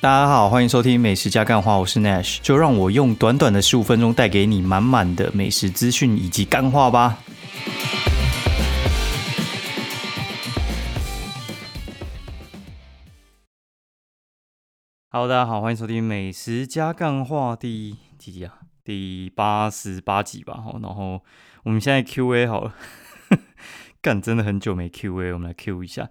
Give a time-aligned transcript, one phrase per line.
[0.00, 7.18] 大家好，欢迎收听美食加干话，我是 Nash，就让我用短短的十五分钟带给你满满的美食资讯以及干话吧。
[15.10, 18.60] Hello，大家好，欢迎收听美食加干话第几集啊？
[18.84, 20.62] 第八十八集吧。
[20.80, 21.24] 然后
[21.64, 22.74] 我们现在 Q&A 好了，
[24.00, 26.08] 干真的很久没 Q&A，我们来 Q 一下。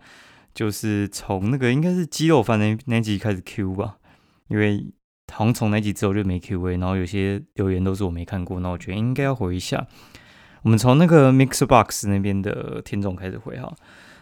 [0.58, 3.98] 就是从那个应该是鸡肉饭那那集开始 Q 吧，
[4.48, 4.88] 因为
[5.32, 9.86] 好像从那集之后就没 Q&A，然后有些留言都是我没看过，那我觉得应该要回一下。
[10.64, 13.72] 我们从那个 Mixbox 那边的听众开始回哈。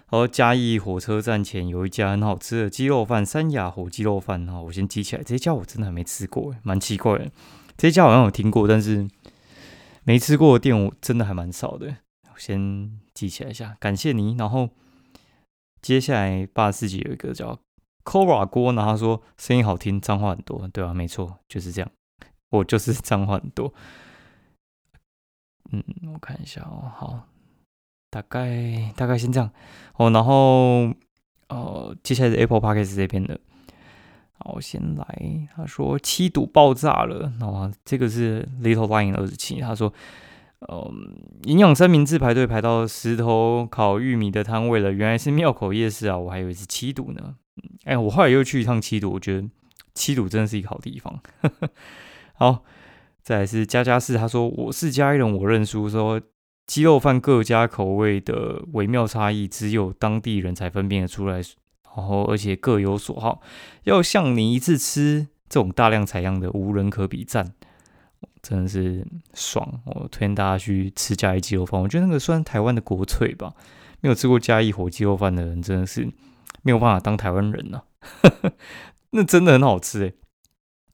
[0.10, 7.32] 然后嘉义火车站前有一家很好吃的鸡肉饭，三亚火鸡肉饭哈，我先记起来，这家我真的还没吃过，蛮奇怪的。
[7.78, 9.08] 这家好像有听过，但是
[10.04, 11.96] 没吃过的店我真的还蛮少的，
[12.34, 14.36] 我先记起来一下，感谢你。
[14.38, 14.72] 然后。
[15.86, 17.60] 接下来八十四集有一个叫
[18.04, 20.92] Kora 锅，然后他说声音好听，脏话很多，对吧？
[20.96, 21.92] 没错，就是这样，
[22.50, 23.72] 我 就是脏话很多。
[25.72, 27.28] 嗯，我看一下哦，好，
[28.10, 29.52] 大概大概先这样
[29.98, 30.92] 哦，然后
[31.50, 33.40] 呃，接下来是 Apple Podcast 这边的，
[34.40, 39.94] 好，先来，他说七堵爆炸了，然后这个是 Little Lion 二十七，他说。
[40.62, 46.18] 嗯，营养三明治排队排到石头烤玉米的摊位了，原来是庙口夜市啊！
[46.18, 47.36] 我还以为是七堵呢。
[47.84, 49.48] 哎，我后来又去一趟七堵，我觉得
[49.94, 51.20] 七堵真的是一个好地方。
[52.34, 52.64] 好，
[53.22, 55.88] 再来是家家事，他说我是家人，我认输。
[55.88, 56.20] 说
[56.66, 61.36] 鸡肉饭各家口味的微妙差异，只有当地人才分辨得出来，
[61.96, 63.42] 然后而且各有所好。
[63.84, 67.54] 要像你一次吃这种大量采样的，无人可比，赞。
[68.48, 69.68] 真的是爽！
[69.86, 73.56] 我推荐大家去吃嘉义鸡肉饭，我觉得那个算台湾的国粹吧。
[74.02, 76.08] 没有吃过嘉义火鸡肉饭的人，真的是
[76.62, 77.82] 没有办法当台湾人呐。
[79.10, 80.14] 那真的很好吃哎。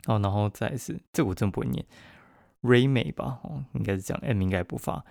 [0.05, 1.85] 哦，然后再是这我真不会念
[2.61, 3.41] ，Ray 美吧？
[3.43, 5.03] 哦，应该是这样，M 应该不发。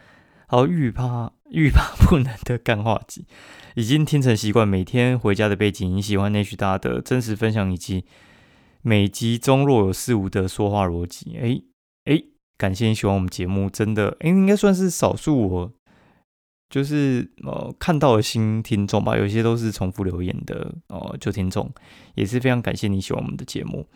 [0.47, 3.27] 好，欲罢欲罢不能的干话集，
[3.75, 5.95] 已经听成习惯，每天回家的背景。
[5.95, 8.07] 你喜欢那许大的真实分享，以及
[8.81, 11.61] 每集中若有似无的说话逻辑，哎。
[12.05, 12.23] 哎，
[12.57, 15.73] 感谢你喜欢我们节目，真的哎，应该算是少数我
[16.69, 21.71] 就是呃看到的新听众吧，有些都是重复留言的哦，旧听众
[22.15, 23.87] 也是非常感谢你喜欢我们的节目。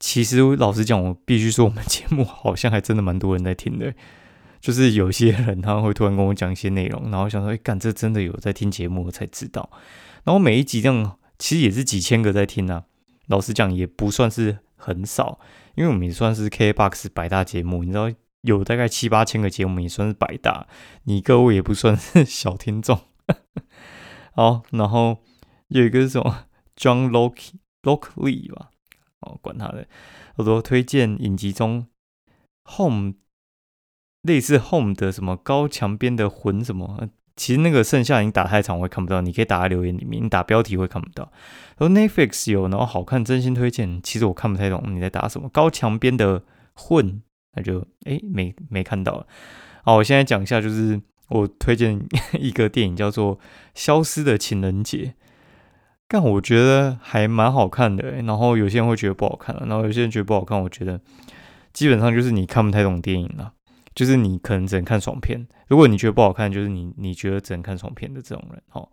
[0.00, 3.92] 其实老实讲，我必须说，我们节目好像还真的蛮多人在听的，
[4.60, 9.68] 就是有些人他会突然跟我讲一些内容，然后想说，哎，干这真的有在听节目，我才知道。
[10.24, 12.84] 然后每一集这样，其实也是几千个在听啊。
[13.26, 15.40] 老实讲，也不算是很少。
[15.78, 20.66] 因为我们也算是 KBox 百大节目，你知道有大概七八千个节目也算是百大，
[21.04, 22.98] 你各位也不算是小听众。
[24.34, 25.18] 好，然后
[25.68, 27.52] 有一个是什么 John Locke
[27.82, 28.70] Lockley 吧，
[29.20, 29.86] 哦，管他的，
[30.34, 31.86] 我说推荐影集中
[32.76, 33.14] Home
[34.22, 37.08] 类似 Home 的什么高墙边的魂什么。
[37.38, 41.30] 其实那个剩下你打太长我会看不到，你可以打在留言里面，你打标题会看不到。
[41.78, 44.02] 然后 Netflix 有，然后好看，真心推荐。
[44.02, 46.42] 其实我看不太懂你在打什么，高墙边的
[46.74, 47.22] 混，
[47.54, 49.24] 那就哎没没看到。
[49.84, 51.98] 好，我现在讲一下，就是我推荐
[52.32, 53.36] 一个电影叫做
[53.74, 54.98] 《消失的情人节》，
[56.08, 58.20] 但我觉得还蛮好看的。
[58.22, 61.00] 然后有些人会觉得不好看然后有些人觉得不好看，我觉得
[61.72, 63.52] 基本上就是你看不太懂电影了。
[63.98, 68.88] 就是你可能只能看爽片，如果你觉得不好看，就是你你觉得只能看爽片的这种人，哦，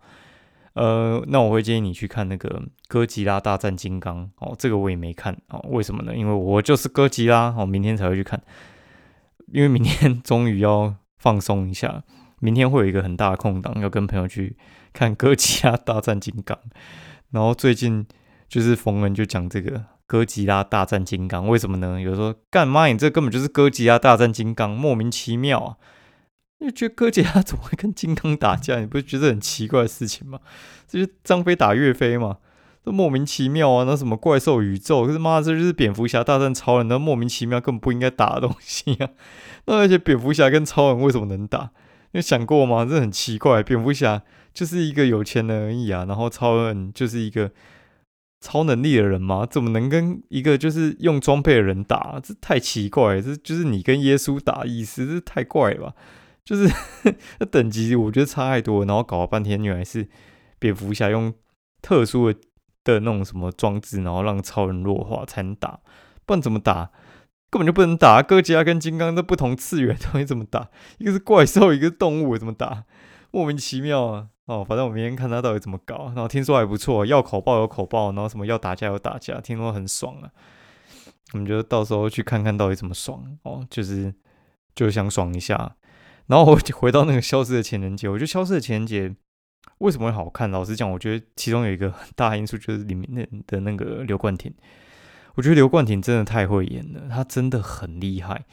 [0.72, 2.48] 呃，那我会建议你去看那个
[2.88, 6.12] 《哥吉拉大战金刚》哦，这个我也没看哦，为什么呢？
[6.16, 8.42] 因为我就是哥吉拉哦，明天才会去看，
[9.52, 12.02] 因为明天 终于要放松一下，
[12.40, 14.56] 明天会有一个很大的空档，要跟朋友去
[14.92, 16.58] 看《哥吉拉大战金刚》，
[17.30, 18.04] 然后最近
[18.48, 19.84] 就是逢人就讲这个。
[20.06, 22.00] 哥吉拉大战金刚，为什么呢？
[22.00, 22.86] 有人说干嘛？
[22.86, 25.76] 你这根本就是哥吉拉大战金刚，莫名其妙啊！
[26.58, 28.78] 你觉得哥吉拉怎么会跟金刚打架？
[28.78, 30.38] 你不觉得很奇怪的事情吗？
[30.86, 32.36] 这是张飞打岳飞嘛，
[32.84, 33.84] 这莫名其妙啊！
[33.84, 39.10] 那什么怪兽宇宙，可是妈，这就是蝙蝠侠大战超人，那莫名其妙根本不应该打的东西啊！
[39.66, 41.72] 那而且蝙蝠侠跟超人为什么能打？
[42.12, 42.86] 你想过吗？
[42.88, 44.22] 这很奇怪，蝙蝠侠
[44.54, 47.50] 就是一个有钱人而已啊，然后超人就是一个。
[48.40, 49.46] 超能力的人吗？
[49.46, 52.20] 怎么能跟一个就是用装备的人打？
[52.22, 55.94] 这太奇怪，这就是你跟耶稣打意思，这太怪了吧？
[56.44, 56.72] 就是
[57.40, 60.08] 那等级我觉得差太多，然后搞了半天原来是
[60.58, 61.34] 蝙蝠侠用
[61.82, 62.38] 特殊的
[62.84, 65.80] 的那种什么装置，然后让超人弱化才能打，
[66.24, 66.90] 不然怎么打？
[67.50, 68.22] 根本就不能打。
[68.22, 70.68] 哥吉拉跟金刚都不同次元， 到底怎么打？
[70.98, 72.84] 一个是怪兽，一个是动物，怎么打？
[73.30, 74.28] 莫名其妙啊！
[74.46, 76.06] 哦，反正我明天看他到底怎么搞。
[76.06, 80.30] 然后听说还不错，要口爆有口爆，然后什么要打架有打架，听说很爽啊。
[81.32, 84.14] 我们就到时候去看看到底怎么爽哦，就是
[84.74, 85.76] 就想爽一下。
[86.26, 89.14] 然后我回到那个消失的情人节，我觉得消失的情人节
[89.78, 90.48] 为什么会好看？
[90.50, 94.54] 老实讲，我觉得其中有一个很大因素就是里面的的那个刘冠廷。
[95.34, 98.44] 我觉得刘冠廷真的太会演了，他真的很厉害。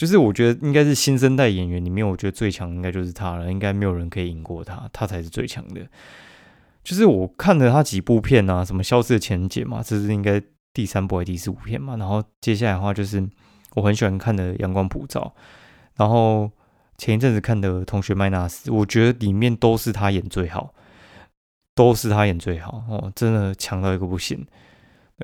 [0.00, 5.86] 就是我觉得应该是新生代演员里面，我觉得最强应该就是他了，应该没有人可以赢过他，他才是最强的。
[6.82, 10.40] 就是我看了他几部片啊，什么《消失的情人节》嘛，这是应该
[10.72, 11.98] 第三部还是第四部片嘛。
[11.98, 13.22] 然后接下来的话就是
[13.74, 15.34] 我很喜欢看的《阳光普照》，
[15.96, 16.50] 然后
[16.96, 20.72] 前一阵子看的《同学麦纳斯》，我觉得里面都是他演最好，
[21.74, 24.46] 都是他演最好哦，真的强到一个不行。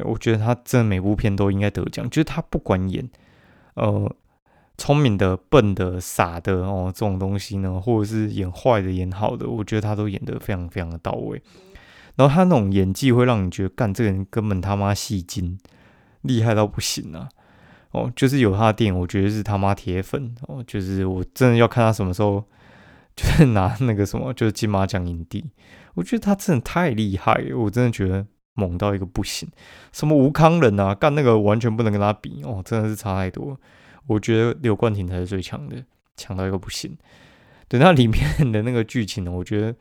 [0.05, 3.09] 我觉得他真的每部片都应该得奖，就是他不管演
[3.77, 4.15] 呃。
[4.79, 11.41] 聪明的、笨的、傻的哦，这种东西呢，或者是演坏的、演好的，我觉得他都演得非常非常的到位。
[12.17, 15.59] 然后他那种演技会让你觉得，干这个人根本他妈戏精，
[16.23, 17.29] 厉害到不行啊！
[17.93, 20.65] 哦，就是有他的电影，我觉得是他妈铁粉哦。
[20.67, 22.45] 就是我真的要看他什么时候，
[23.15, 25.45] 就是拿那个什么，就是金马奖影帝。
[25.95, 29.49] 我觉得他真的太厉害，我真的觉得猛到一个不行。
[29.93, 33.59] 什么吴康人啊，干那个完全不能跟他比哦，真的是差太多。
[34.07, 35.85] 我觉得刘冠廷才是最强的，
[36.17, 36.97] 强到一个不行。
[37.69, 39.31] 对，那里面的那个剧情呢？
[39.33, 39.75] 我觉得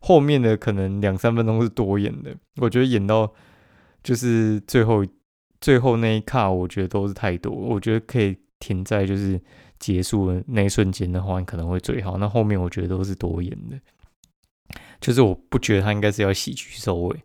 [0.00, 2.32] 后面的可能两三分钟是多演的。
[2.58, 3.32] 我觉得演到
[4.04, 5.04] 就是最后
[5.60, 7.52] 最后那一卡，我觉得都是太多。
[7.52, 9.40] 我觉得可以停在就是
[9.80, 12.16] 结束的那一瞬间的话，可能会最好。
[12.18, 13.76] 那后面我觉得都是多演的，
[15.00, 17.24] 就是我不觉得他应该是要喜剧收尾。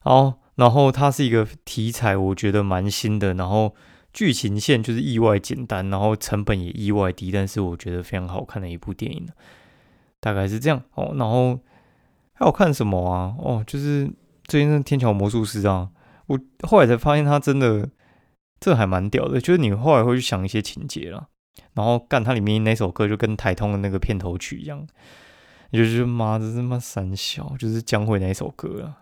[0.00, 3.34] 好，然后它是一个题材，我觉得蛮新的。
[3.34, 3.74] 然后。
[4.16, 9.28] 剧情线就是意外简单，然后成本也意外低，但是我觉得非常好看的一部电影
[10.20, 11.12] 大概是这样哦。
[11.16, 11.60] 然后
[12.32, 13.36] 还有看什么啊？
[13.38, 14.10] 哦，就是
[14.44, 15.90] 最近那《天桥魔术师》啊，
[16.28, 17.90] 我后来才发现他真的
[18.58, 21.28] 这还蛮屌的，就是你后来会去想一些情节了，
[21.74, 24.86] 然后干它里面那首歌就跟台通的那个片头曲一样，
[25.72, 28.96] 你就觉得妈的他妈三小，就是江蕙那首歌啊。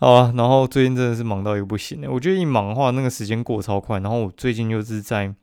[0.00, 2.10] 好啊，然后最近真的是忙到一个不行的。
[2.10, 4.00] 我觉得一忙的话，那个时间过超快。
[4.00, 5.34] 然后我最近就是在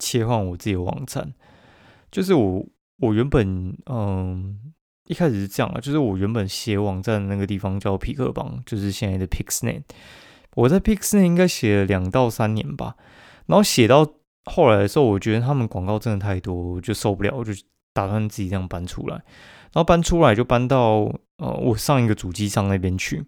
[0.00, 1.32] 切换我自己的网站，
[2.10, 2.66] 就是我
[2.98, 4.58] 我原本嗯
[5.06, 9.82] 一开始是这样啊，就是我原本写网站的那个地方叫皮克邦，就是现在的 Pixnet。
[10.56, 12.96] 我在 Pixnet 应该写了两到三年吧。
[13.46, 14.04] 然后写到
[14.44, 17.52] 后来的时候，我觉得他们广告真的太多，我就受不了，我就
[17.92, 19.14] 打算自己这样搬出来。
[19.72, 21.02] 然后搬出来就搬到
[21.36, 23.24] 呃我上一个主机上那边去。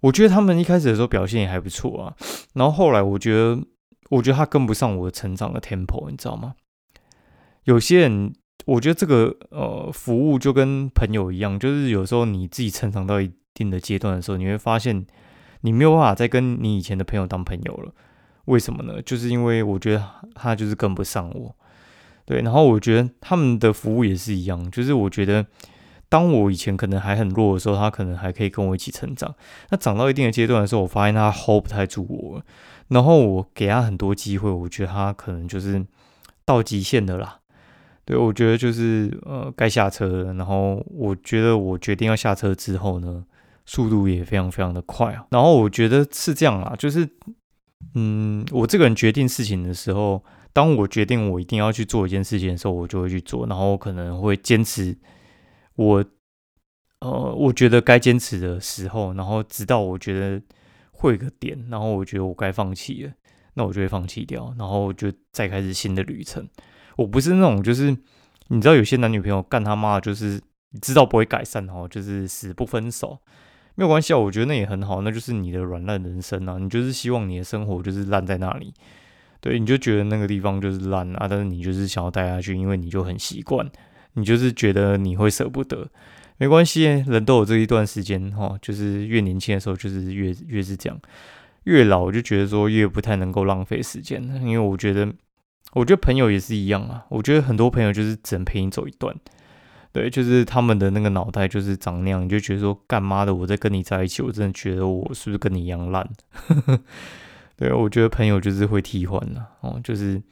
[0.00, 2.14] 我觉得他们一开始的时候表现也还不错啊，
[2.54, 3.58] 然后后来我觉得，
[4.10, 6.54] 我觉得他跟不上我的成长的 tempo，你知道吗？
[7.64, 8.32] 有些人，
[8.66, 15.06] 我觉得这个呃服务就跟朋友一样，就是有时候你自己成长到一定的阶段的时候，你会发现
[15.62, 17.92] 你没有办法再跟你以前的朋友当朋友了。
[18.44, 19.00] 为什么呢？
[19.02, 20.04] 就是因为我觉得
[20.34, 21.56] 他就是跟不上我，
[22.24, 22.42] 对。
[22.42, 25.46] 然后我觉得他们的服务也是一样，就是我觉得。
[26.08, 29.34] 当我以前可能还很弱的时候，他可能还可以跟我一起成长。
[29.70, 32.42] 那长到一定的阶段的时候，我发现他 hold 不太住我，
[32.88, 35.84] 然后我给他很多机会，我觉得他可能就是
[36.44, 37.40] 到极限的啦。
[38.04, 40.34] 对我觉得就是呃该下车了。
[40.34, 43.24] 然后我觉得我决定要下车之后呢，
[43.64, 45.26] 速度也非常非常的快啊。
[45.30, 47.08] 然后我觉得是这样啦，就是
[47.94, 54.96] 嗯，我这个人决定事情的时候，当我决定我一定要去做一件事情的时候，我就会去做，然后可能会坚持。
[55.76, 56.04] 我，
[57.00, 60.42] 呃，我觉得该坚持的时候，然后直到我觉得
[60.90, 63.12] 会个点，然后我觉得我该放弃了，
[63.54, 66.48] 那我就会放弃掉，然后就再开始新的旅程。
[66.96, 67.96] 我不是那种就是
[68.48, 70.40] 你知道有些男女朋友干他妈就是
[70.80, 73.18] 知道不会改善哦，就是死不分手，
[73.74, 78.72] 没有关系啊，我觉得那也很好，那就是你的软烂人生啊，你就是希望你的生活就是烂在那里，
[79.42, 83.70] 对，你就觉得那个地方就是烂啊，但是你就是想要待下去，因为你就很习惯。
[84.18, 85.88] 你就是觉得你会舍不得，
[86.38, 90.98] 没关系，人都有这一段时间哈，就是越年轻的时候就是越越是这样，
[91.64, 95.06] 越老我就觉得说越不太能够浪费时间，因为我觉得，
[95.74, 99.14] 我觉得朋友也是一样啊，我觉得很多朋友就是只能陪你走一段，
[99.92, 106.08] 对，就是他们的那个脑袋就是长那样，你就觉得说干妈的我在跟你在一起，我真的觉得我是不是跟你一样烂？
[107.56, 110.22] 对，我觉得朋友就是会替换的哦，就是。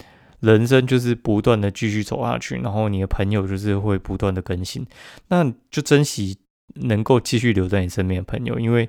[0.45, 4.87] 人生就是不断的继续走下去，然后你的朋友就是会不断的更新，
[5.29, 6.39] 那就珍惜
[6.75, 8.89] 能够继续留在你身边的朋友，因为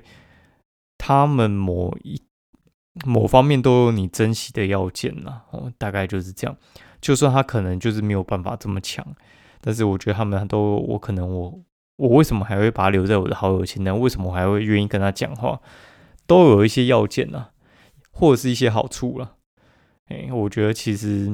[0.98, 2.20] 他们某一
[3.04, 5.42] 某方面都有你珍惜的要件呐。
[5.50, 6.56] 哦，大概就是这样。
[7.00, 9.06] 就算他可能就是没有办法这么强，
[9.60, 11.60] 但是我觉得他们都，我可能我
[11.96, 13.98] 我为什么还会把他留在我的好友清单？
[13.98, 15.60] 为什么还会愿意跟他讲话？
[16.26, 17.50] 都有一些要件啊，
[18.10, 19.36] 或者是一些好处了
[20.06, 21.28] 哎，我觉得其实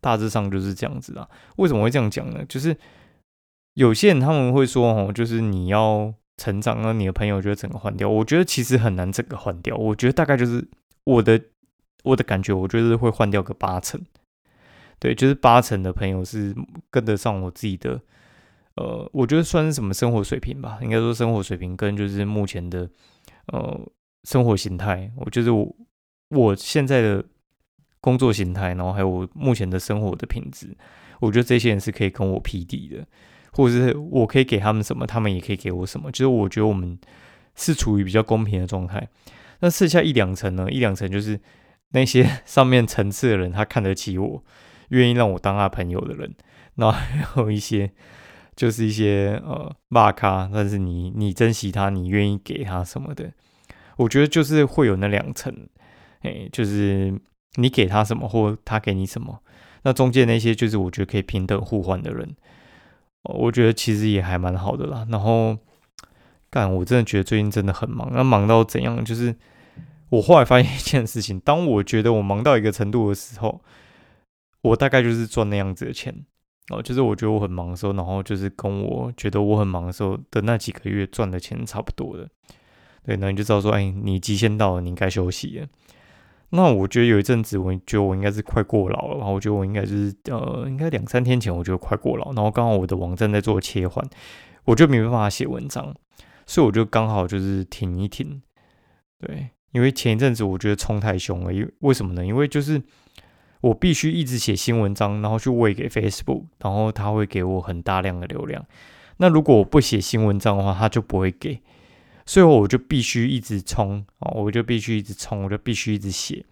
[0.00, 1.28] 大致上就是这样子啊。
[1.56, 2.44] 为什么会这样讲呢？
[2.48, 2.76] 就是
[3.74, 8.08] 有些人他们会说哦，就是你要成长，那你的朋友就整个换掉。
[8.08, 9.76] 我觉得其实很难整个换掉。
[9.76, 10.66] 我觉得大概就是
[11.04, 11.40] 我的
[12.02, 14.00] 我的感觉，我觉得会换掉个八成。
[14.98, 16.54] 对，就是八成的朋友是
[16.90, 18.00] 跟得上我自己的，
[18.74, 20.80] 呃，我觉得算是什么生活水平吧。
[20.82, 22.90] 应该说生活水平跟就是目前的
[23.46, 23.80] 呃
[24.24, 25.76] 生活形态，我就是我
[26.30, 27.24] 我现在的。
[28.00, 30.74] 工作形态，然后还有我目前的生活的品质，
[31.20, 33.06] 我觉得这些人是可以跟我匹敌的，
[33.52, 36.10] 或者是我可以给他们什么，他们也可以给我什么。
[36.10, 36.98] 就是我觉得我们
[37.54, 39.06] 是处于比较公平的状态。
[39.60, 40.70] 那剩下一两层呢？
[40.70, 41.38] 一两层就是
[41.90, 44.42] 那些 上面层次的人，他看得起我，
[44.88, 46.34] 愿意让我当他朋友的人。
[46.76, 47.92] 那还有一些
[48.56, 53.30] 就是一些呃骂咖，但是你你珍惜他，你愿意给他什么的。
[53.98, 55.54] 我觉得就是会有那两层，
[56.22, 57.14] 哎，就是。
[57.56, 59.40] 你给他什么，或他给你什么，
[59.82, 62.36] 那中间那些就是我觉得可以平等互换的人，
[63.24, 65.06] 我觉得其实也还蛮好的啦。
[65.10, 65.56] 然后，
[66.48, 69.04] 干，我真的觉得最近真的很忙，那忙到怎样？
[69.04, 69.34] 就是
[70.10, 73.60] 我后来发现一件事情，当我觉得我忙到一个程度的时候，
[74.62, 76.24] 我大概就是赚那样子的钱
[76.68, 76.82] 哦。
[76.82, 82.28] 就是我觉得我很忙的时候，然后就是跟我觉得我很忙的时候的那几个月赚的钱差不多的。
[83.04, 85.66] 对，那你就知道说，哎，你极限到了，你该休息了。
[86.52, 89.18] 那我觉得有一阵子，我觉得我应该是快过劳了。
[89.18, 92.32] 然后我觉得我应该是呃，应该两三天前，我觉得快过劳。
[92.32, 94.04] 然后刚好我的网站在做切换，
[94.64, 95.94] 我就没办法写文章，
[96.46, 98.42] 所以我就刚好就是停一停。
[99.20, 102.26] 对，因为前一阵子我觉得冲太凶了，因为为什么呢？
[102.26, 102.82] 因为就是
[103.60, 108.66] 我必须一直写新文章，然后去喂给 Facebook，然后他会给我很大量的流量。
[109.18, 111.60] 那如果我不写新文章的话，他就不会给。
[112.30, 116.46] 所以我就必须一直冲哦，我就必须一直冲，我就必须一直写，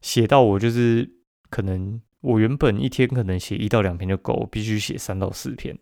[0.00, 1.06] 写到我就是
[1.50, 5.78] 可能我原本一天可能写一到两篇就够，我必须写三到四篇。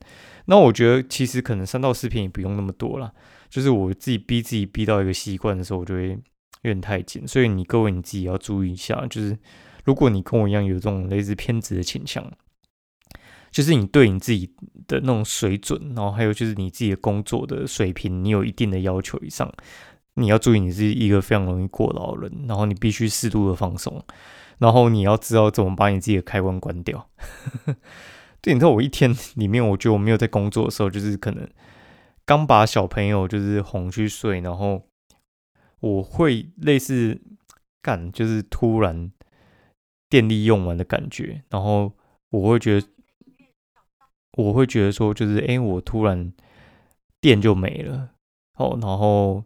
[0.47, 3.15] 那我觉得其实可能三到四篇也不用那么多了，
[3.49, 6.19] 就是我自己逼自己逼到一个习惯的时候，我就会有
[6.63, 7.25] 点太紧。
[7.25, 9.39] 所以你各位你自己要注意一下，就是
[9.85, 12.29] 如果你跟我一样有这种类似偏执的倾向。
[13.51, 14.55] 就是你对你自己
[14.87, 19.53] 的那种水准，然后还有就是你自己的工作的水平，你有一定的要求以上，
[20.15, 24.05] 你要注意你是一个非常容易过劳的人，然后你必须适度的放松，
[24.59, 27.09] 然后你要知道怎么把你自己的开关关掉。
[28.41, 31.49] 对，你知道我一天里面，我觉得我没有在工作的时候，就是可能
[32.25, 34.87] 刚把小朋友就是哄去睡，然后
[35.81, 37.21] 我会类似
[37.83, 39.11] 干，就是突然
[40.09, 41.93] 电力用完的感觉，然后
[42.31, 42.87] 我会觉得。
[44.35, 46.33] 我会觉得说，就是哎，我突然
[47.21, 48.11] 电就没了
[48.57, 49.43] 哦，然后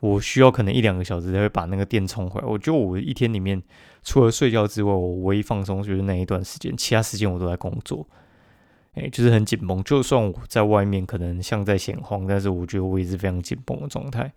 [0.00, 2.46] 我需要可能一两个小时才会把那个电充回来。
[2.46, 3.62] 我觉得我一天里面
[4.02, 8.06] 除了睡觉之外，我唯一放松就是那一段时间，其他时间我都在工作，
[8.92, 9.82] 哎，就是很紧绷。
[9.82, 14.32] 就算我在外面可能像在闲晃，但是我觉得我也是非常紧绷的状态。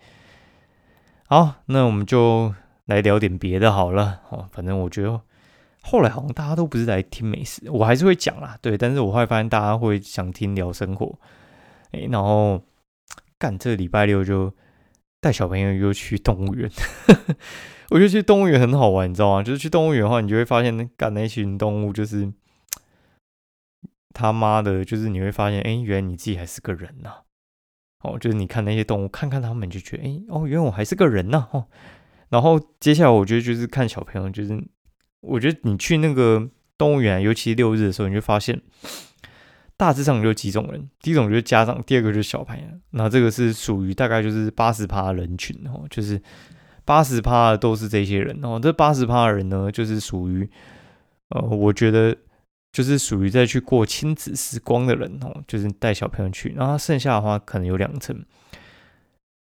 [1.25, 2.53] 好，那我们就
[2.85, 4.21] 来聊点别的好了。
[4.29, 5.21] 哦，反正我觉得。
[5.89, 8.77] 后来好像大家都不是来听美食，我还是会讲啦，对。
[8.77, 11.17] 但是我后来发现大家会想听聊生活，
[11.91, 12.61] 哎，然后
[13.39, 14.53] 干这礼拜六就
[15.21, 16.69] 带小朋友又去动物园，
[17.91, 19.41] 我觉得去动物园很好玩，你知道吗？
[19.41, 22.29] 就是去动物园的话，你就会发现干那群动物就是
[24.13, 27.13] 他妈的，就是你会发现，哎，原来你自己还是个人呐。
[28.03, 31.47] 哦，就是你看那些动物，看看他们就觉得，哎，哦，原来我还是个人呐。
[31.51, 31.67] 哦，
[32.27, 34.61] 然后接下来我觉得就是看小朋友，就是。
[35.21, 38.61] 我觉得你去那个动物园，尤其六日的时候，你就发现
[39.75, 40.89] 大致上就几种人。
[41.01, 42.63] 第一种就是家长，第二个就是小朋友。
[42.91, 46.21] 那这个是属于大概就是八十趴人群哦，就是
[46.85, 48.59] 八十趴都是这些人哦。
[48.61, 50.49] 这八十趴的人呢，就是属于
[51.29, 52.15] 呃，我觉得
[52.71, 56.53] 就是属于在去过亲子时光的人哦，就是带小朋友去。
[56.55, 58.23] 然后剩下的话，可能有两层。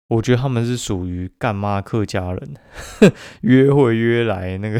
[0.09, 2.55] 我觉得他们是属于干妈客家人，
[3.41, 4.79] 约会约来那个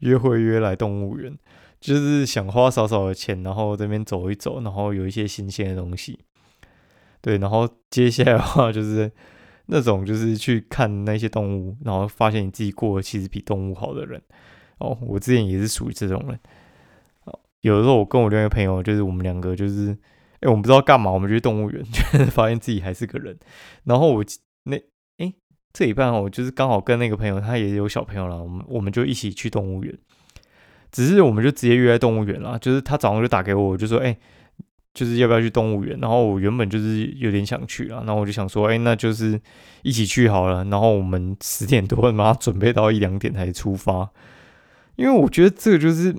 [0.00, 1.32] 约会约来动物园，
[1.80, 6.18] 就是想花少少的钱，然后这边走一走，然后有一些新鲜的东西。
[7.20, 9.10] 对，然后接下来的话就是
[9.66, 14.20] 那种就是去看那些动物，然后发现你自己过得其实比动物好的人。
[14.78, 16.38] 哦，我之前也是属于这种人。
[17.60, 19.96] 有的时候我跟我另外一个朋友，就是我们两个就是。
[20.48, 21.82] 我们不知道干嘛，我们去动物园，
[22.18, 23.38] 就发现自己还是个人。
[23.84, 24.24] 然后我
[24.64, 24.76] 那
[25.18, 25.32] 哎，
[25.72, 29.96] 这一半我就是刚好跟那个朋友，他也有小朋友了，我们我们就一起去动物园。
[30.92, 34.16] 只是我们就直接约在动物园了，就是他早上就打给我，就说：“哎，
[34.94, 39.38] 就是要不要去动物园，然后我原本就是有点想去啊，然后我就想说，哎，那就是
[39.82, 40.64] 一起去好了。
[40.66, 44.08] 然后我们十点多， 妈准备到一两点才出发，
[44.94, 46.16] 因为我觉得这个就是，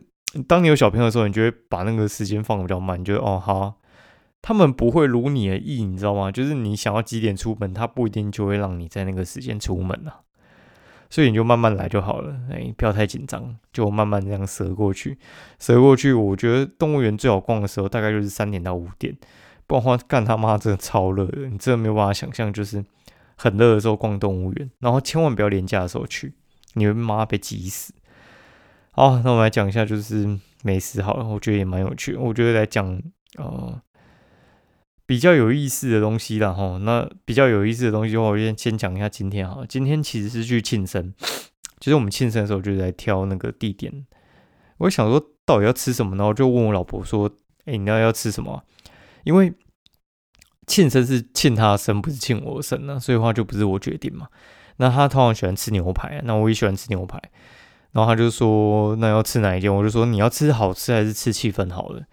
[0.47, 3.79] 当你有小朋友的时候，你就会把那个时间放的比较慢，你觉得哦好，
[4.41, 6.31] 他们不会如你的意，你知道吗？
[6.31, 10.21] 就是你想要几点出门，他不一定就会让你在那个时间出门啊。
[11.09, 15.17] 所以你就慢慢来就好了，哎，不要太紧张，就慢慢这样折过去，
[15.57, 16.11] 折过去。
[16.11, 19.17] 我觉得动物园最好逛的时候大概就是三点到五点，
[19.65, 22.83] 不然的话干他妈真的超热的，你真的没有办法想象，就是
[23.37, 26.33] 很热的时候逛动物园，然后千万不要廉价的时候去，
[26.73, 27.93] 你会妈被挤死。
[28.91, 33.01] 好，那我们来讲一下就是美食好了，我觉得也蛮有趣，我觉得来讲
[33.37, 33.81] 呃。
[35.07, 39.63] 比较有意思的东西了哈，那比较有意思的东西的话，我先先讲一下今天哈。
[39.67, 41.13] 今天其实是去庆生，
[41.79, 44.05] 其 实我们庆生的时候就在挑那个地点。
[44.79, 46.27] 我想说到底要吃什么呢？
[46.27, 47.31] 我就问我老婆说
[47.65, 48.61] ：“哎，你要要吃什么？”
[49.23, 49.53] 因为
[50.67, 54.27] 庆生是庆他生，不是庆我生呢，所以话就不是我决定嘛。
[54.75, 57.17] 那他通常喜欢吃牛排，那我也喜欢吃牛排。
[57.93, 62.05] 然后他就说：“那要吃哪一间？”我就说：“你要吃好吃还是吃气氛好的？”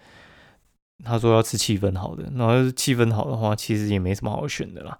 [1.02, 4.98] 他说要吃气氛好的，然后气氛好的话，其实也没什么好选的啦。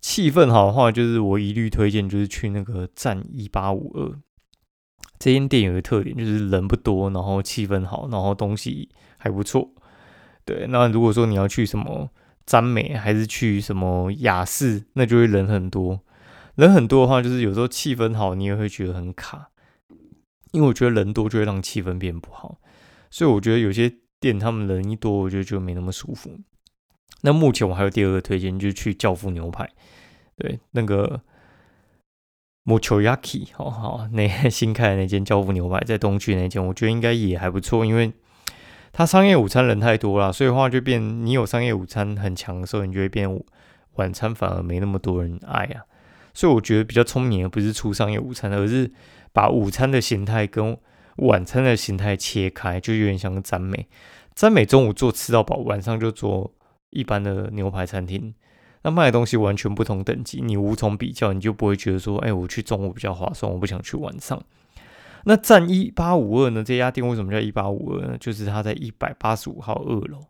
[0.00, 4.12] 气氛好的话，就是我一律推荐，就是去那个站一八五二
[5.18, 9.72] 这间店有个特点，就是人不多，然后气氛好，然后东西还不错。
[10.44, 12.10] 对，那如果说你要去什么
[12.46, 16.00] 詹美，还是去什么雅士，那就会人很多。
[16.54, 19.48] 人很多的话，就是有时候气氛好，你也会觉得很卡，
[20.52, 22.60] 因为我觉得人多就会让气氛变不好，
[23.10, 23.92] 所以我觉得有些。
[24.20, 26.30] 店他们人一多，我觉得就没那么舒服。
[27.22, 29.68] 那目前我还有第二个推荐，就是去教父牛排，
[30.36, 31.20] 对，那个
[32.64, 38.12] Mochoyaki，好好，那新开的那间教父牛排在东区那间，我觉得应该也还不错，因为
[38.92, 43.28] 它商业午餐人太多了，所以话就变，你有商业午餐很强的时候，你就会变
[43.94, 45.82] 晚餐反而没那么多人爱啊。
[46.34, 48.92] 所以我觉得比较聪明的不是出商业午餐，而是
[49.32, 50.78] 把午餐的形态跟
[51.16, 53.88] 晚餐的形态切开，就有点像赞美。
[54.38, 56.52] 赞美中午做吃到饱，晚上就做
[56.90, 58.32] 一般的牛排餐厅。
[58.82, 64.40] 那卖的东西完全不同等级，你无从比较，你就不会觉得说，哎，我去中午比较划算，我不想去晚上。
[65.24, 66.62] 那站一八五二呢？
[66.62, 68.16] 这家店为什么叫一八五二呢？
[68.20, 70.20] 就是它在一百八十五号二楼，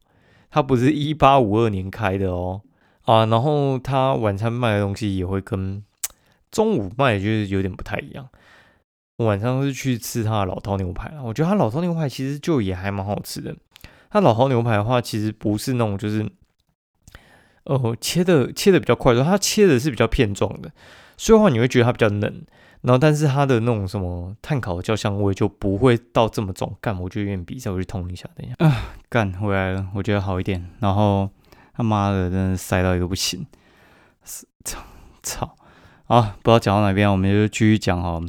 [0.51, 2.63] 它不是一八五二年开的哦。
[3.03, 5.85] 啊，然后它晚餐卖的东西也会跟
[6.51, 8.27] 中午卖的就是有点不太一样。
[9.19, 13.55] 晚上是去吃他的老饕牛排我觉得他老饕牛排其实就也还蛮好吃的。
[14.11, 16.31] 它老饕牛排的话，其实不是那种就是，
[17.65, 20.71] 呃，切的切的比较快，说他切的是比较片状的，
[21.17, 22.47] 所以的话你会觉得它比较嫩。
[22.83, 26.77] 然后，但是它的那种什么碳烤的焦香味就不会到这么重。
[26.81, 30.65] 干，我就有点比赛，我去通一下，等一下啊，干回来了，我觉得好一点。
[30.79, 31.29] 然后
[31.75, 33.45] 他妈的，真的塞到一个不行，
[34.63, 34.79] 操
[35.25, 35.57] 操
[36.07, 36.37] 啊！
[36.41, 38.25] 不知道讲到哪边，我们就继续讲哦。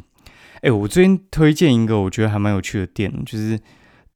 [0.61, 3.59] 哎，我最近推荐一个我觉得还蛮有趣的店，就是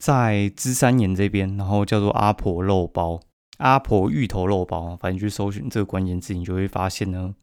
[0.04, 3.22] 在芝山岩这边，然后叫做阿婆肉包，
[3.60, 7.34] 阿婆芋头肉包，反正去搜寻这个关键字，你就会发现呢，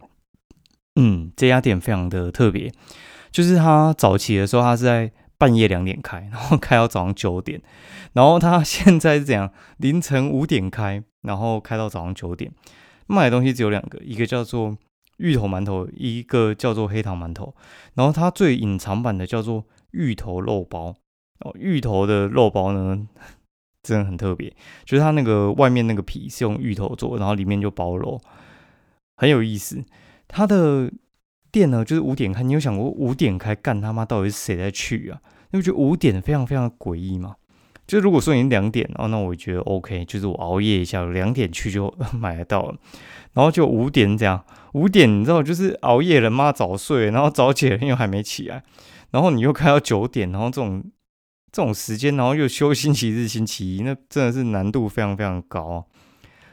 [0.97, 2.71] 嗯，这家店非常的特别，
[3.31, 7.63] 就是它早期的时候，它是在半夜两点开，然后开到早上九点，
[8.13, 12.53] 然后它 现在是这样，凌晨五点开，然后开到早上九点，
[13.07, 14.77] 卖的东西只有两个，一个叫做。
[15.17, 17.55] 芋头馒头，一个叫做黑糖馒头，
[17.93, 20.95] 然后它最隐藏版的叫做芋头肉包
[21.41, 21.55] 哦。
[21.59, 23.07] 芋头的肉包呢，
[23.83, 24.53] 真的很特别，
[24.85, 28.21] 就是它那个外面那个皮是用芋头做，然后里面就包肉，
[29.17, 29.83] 很有意思。
[30.29, 30.91] 它的
[31.51, 35.21] 店呢，就是五点开，你有想过五点开干他妈到底是谁在去啊？
[35.51, 37.37] 你不觉得五点非常非常诡异吗？
[37.87, 42.77] 就如果说你两点哦，那我觉得 OK，就是我熬夜一下，两点去就 买得到了。
[43.33, 48.63] 然后就五点这样，五点你知道就是熬夜了妈早睡，然后早起又还没起来，
[49.11, 50.85] 然后你又开到九点，然后这种
[51.53, 55.87] 这种时间，然后又休星期日、星期一， 那真的是难度非常非常高。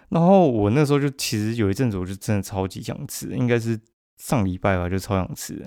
[0.10, 3.80] 然后我那时候就其实有一阵子，我就真的超级想吃，应该是
[4.18, 5.66] 上礼拜吧，就超想吃。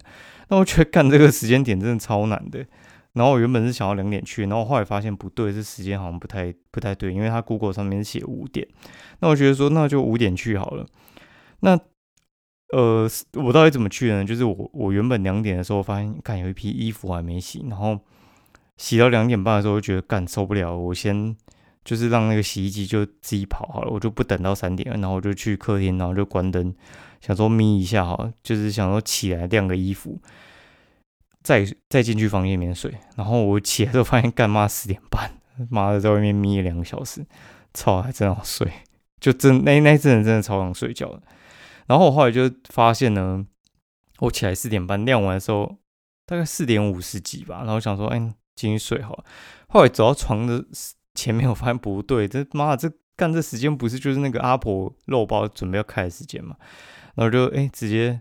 [0.49, 2.65] 那我觉得干这个时间点真的超难的。
[3.13, 8.67] 然后我原本是想要两点去，然后后来发现不对，这时间好像不太不太对，因为它 Google 上面写五点。
[9.19, 10.87] 那我觉得说那就五点去好了。
[11.61, 11.79] 那
[12.73, 14.25] 呃，我到底怎么去呢？
[14.25, 17.99] 就是我我原本两点的时候发现，看有一批衣服还没洗，然后
[18.81, 21.37] 洗到两点半的时候，就觉得干受不了，我先
[21.85, 26.75] 就是让那个洗衣机就自己跑好了，我就不等到三点，然后我就去客厅，然后就关灯，
[27.21, 30.19] 想说眯一下哈，就是想说起来晾个衣服。
[31.43, 35.31] 再再进去房间里面睡，然后我起来之后发现干妈十点半，
[35.69, 37.25] 妈的在外面眯了两个小时，
[37.75, 38.71] 操，还真好睡，
[39.21, 41.23] 就真那那阵真的超想睡觉的。
[41.87, 43.47] 然后我后来就发现呢，
[44.21, 45.77] 我起来四点半晾完的时候，
[46.27, 47.63] 大概四点五十几吧。
[47.65, 49.25] 然后想说，哎，进去睡好了。
[49.69, 50.65] 后来走到床的
[51.15, 56.57] 前面，我发现不对，这妈，这干这时间不是就是那个阿婆肉包准备要开的时间嘛？
[57.15, 58.21] 然后就哎，直接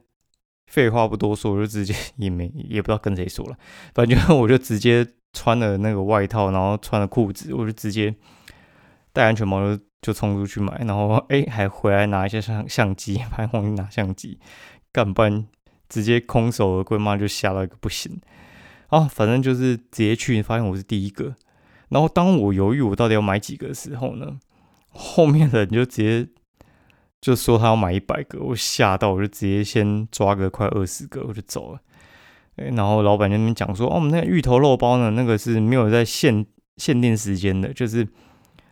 [0.67, 3.57] 废话不多说，我就直接也没也不知道跟谁说了，
[3.93, 8.15] 反正我就直接穿了那个外套，然后穿了裤子，我就直接
[9.13, 9.81] 戴安全帽就。
[10.01, 14.39] 就冲出去买，然后哎，还回来拿一些相相机，还忘记拿相机，
[14.93, 15.45] 干不然
[15.89, 18.17] 直接空手而归妈，就吓到一个不行
[18.89, 19.01] 啊！
[19.01, 21.35] 反正就是直接去，发现我是第一个。
[21.89, 24.39] 然后当我犹豫我到底要买几个的时候呢，
[24.91, 26.27] 后面的人就直接
[27.19, 31.79] 就说他要买一百个，我吓到，我就直接先抓个快二十个，我就走了。
[32.57, 36.45] 哎，然后老板那边讲说，哦，我们那个芋头肉包呢，那个是没有在限
[36.77, 38.07] 限定时间的，就是。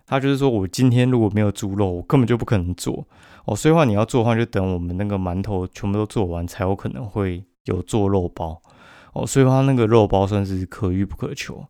[0.10, 3.06] 他就是说，我今天如果没有猪肉，我根本就不可能做
[3.44, 3.54] 哦。
[3.54, 8.62] 所以话你要做的话，就等我们那个馒头全部都做完，才有可能会有做肉包
[9.22, 9.28] 哦。
[9.28, 11.66] 所以它那个肉包算是可遇不可求。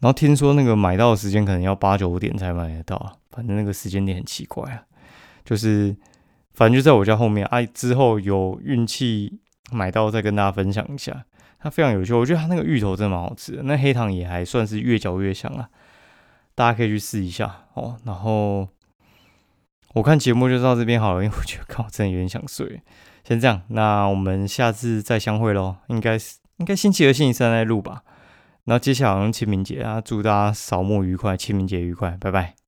[0.00, 4.82] 然后听说那个买到的时间可能要八九点才买得到，反正那个时间点很奇怪啊。
[5.44, 5.96] 就是
[6.52, 9.40] 反正就在我家后面啊，之后有运气
[9.72, 11.24] 买到再跟大家分享一下。
[11.62, 15.68] 它非常有趣，我觉得它那个芋头真的蛮好吃的，那黑糖也还算是越嚼越香啊。
[16.54, 17.98] 大家可以去试一下哦。
[18.04, 18.66] 然后
[19.92, 22.80] 我看节目就到这边好了，因为我觉得 靠，真的有点想睡。
[23.24, 25.76] 先这样，那我们下次再相会喽。
[25.88, 28.02] 应该是应该星期二、星期三再录吧。
[28.64, 32.59] 然后接下来好像清明节啊，祝大家扫墓愉快，清明节愉快，拜拜。